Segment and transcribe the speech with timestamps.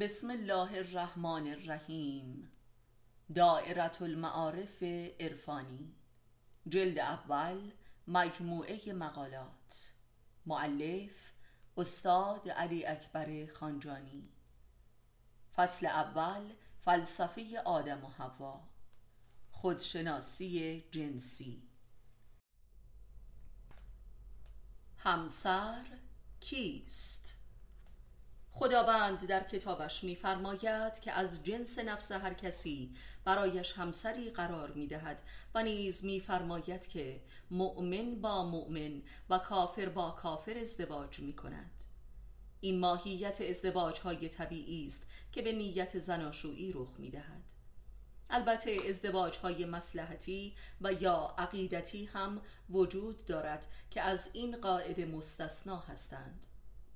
[0.00, 2.50] بسم الله الرحمن الرحیم.
[3.34, 4.82] دائرة المعارف
[5.20, 5.94] عرفانی.
[6.68, 7.72] جلد اول
[8.06, 9.92] مجموعه مقالات.
[10.46, 11.32] معلف
[11.78, 14.28] استاد علی اکبر خانجانی.
[15.54, 18.60] فصل اول فلسفه آدم و حوا.
[19.50, 21.62] خودشناسی جنسی.
[24.98, 25.84] همسر
[26.40, 27.25] کیست؟
[28.58, 32.94] خداوند در کتابش می‌فرماید که از جنس نفس هر کسی
[33.24, 35.22] برایش همسری قرار می‌دهد
[35.54, 41.84] و نیز می‌فرماید که مؤمن با مؤمن و کافر با کافر ازدواج می‌کند.
[42.60, 47.54] این ماهیت ازدواج های طبیعی است که به نیت زناشویی رخ می‌دهد.
[48.30, 55.78] البته ازدواج های مسلحتی و یا عقیدتی هم وجود دارد که از این قاعده مستثنا
[55.78, 56.46] هستند.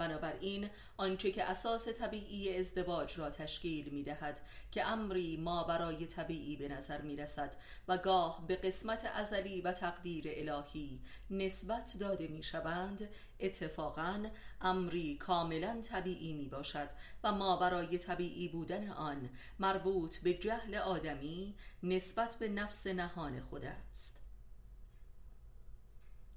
[0.00, 4.40] بنابراین آنچه که اساس طبیعی ازدواج را تشکیل می دهد
[4.72, 7.56] که امری ما برای طبیعی به نظر می رسد
[7.88, 13.08] و گاه به قسمت ازلی و تقدیر الهی نسبت داده می شوند
[13.40, 14.26] اتفاقا
[14.60, 16.88] امری کاملا طبیعی می باشد
[17.24, 23.64] و ما برای طبیعی بودن آن مربوط به جهل آدمی نسبت به نفس نهان خود
[23.64, 24.19] است.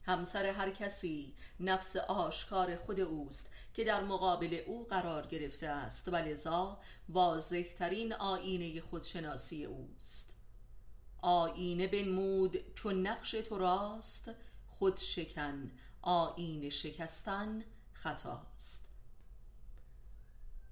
[0.06, 6.16] همسر هر کسی نفس آشکار خود اوست که در مقابل او قرار گرفته است و
[6.16, 10.36] لذا واضح ترین آینه خودشناسی اوست.
[11.22, 14.32] آینه بنمود چون نقش تو راست
[14.68, 18.90] خود شکن آینه شکستن خطاست.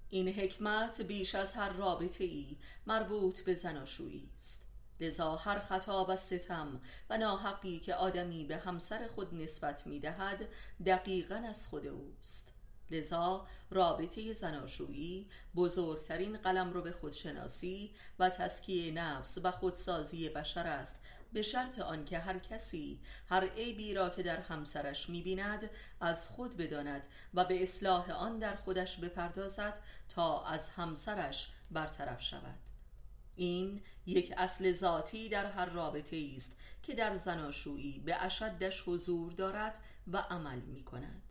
[0.08, 4.71] این حکمت بیش از هر رابطه ای مربوط به زناشویی است.
[5.02, 10.48] لذا هر خطا و ستم و ناحقی که آدمی به همسر خود نسبت می دهد
[10.86, 12.52] دقیقا از خود اوست.
[12.90, 20.96] لذا رابطه زناشویی بزرگترین قلم رو به خودشناسی و تسکیه نفس و خودسازی بشر است
[21.32, 27.08] به شرط آنکه هر کسی هر عیبی را که در همسرش می‌بیند از خود بداند
[27.34, 32.71] و به اصلاح آن در خودش بپردازد تا از همسرش برطرف شود.
[33.42, 39.78] این یک اصل ذاتی در هر رابطه است که در زناشویی به اشدش حضور دارد
[40.12, 41.22] و عمل می کند.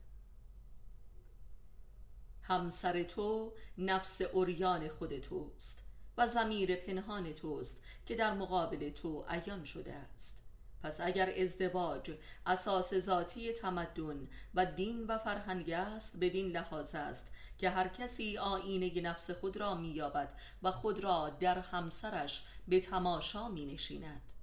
[2.42, 5.84] همسر تو نفس اوریان خود توست
[6.18, 10.42] و زمیر پنهان توست که در مقابل تو عیان شده است.
[10.84, 12.12] پس اگر ازدواج
[12.46, 17.28] اساس ذاتی تمدن و دین و فرهنگ است بدین لحاظ است
[17.62, 20.34] که هر کسی آینه نفس خود را مییابد
[20.64, 24.34] و خود را در همسرش به تماشا می نشیند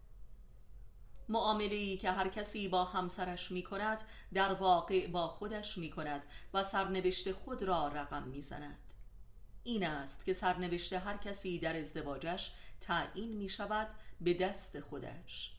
[1.28, 4.02] معامله که هر کسی با همسرش می کند
[4.34, 8.94] در واقع با خودش می کند و سرنوشت خود را رقم می زند
[9.64, 13.88] این است که سرنوشت هر کسی در ازدواجش تعیین می شود
[14.20, 15.57] به دست خودش.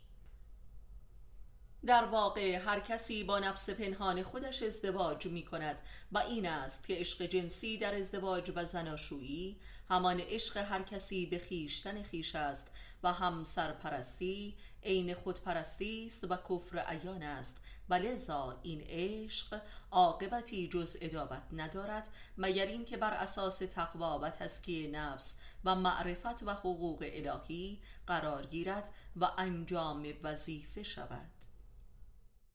[1.86, 5.78] در واقع هر کسی با نفس پنهان خودش ازدواج می کند
[6.12, 9.60] و این است که عشق جنسی در ازدواج و زناشویی
[9.90, 12.72] همان عشق هر کسی به خیشتن خیش است
[13.04, 17.58] و هم سرپرستی عین خودپرستی است و کفر عیان است.
[17.90, 19.62] و لذا این عشق
[19.92, 25.36] عاقبتی جز ادابت ندارد مگر اینکه بر اساس تقوا و تزکیه نفس
[25.66, 31.39] و معرفت و حقوق الهی قرار گیرد و انجام وظیفه شود.